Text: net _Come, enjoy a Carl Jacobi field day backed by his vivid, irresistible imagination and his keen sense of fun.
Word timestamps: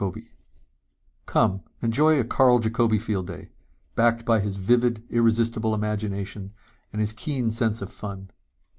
net 0.01 0.15
_Come, 1.27 1.61
enjoy 1.83 2.19
a 2.19 2.23
Carl 2.23 2.57
Jacobi 2.57 2.97
field 2.99 3.27
day 3.27 3.49
backed 3.93 4.25
by 4.25 4.39
his 4.39 4.55
vivid, 4.57 5.03
irresistible 5.11 5.75
imagination 5.75 6.53
and 6.91 6.99
his 6.99 7.13
keen 7.13 7.51
sense 7.51 7.83
of 7.83 7.93
fun. 7.93 8.31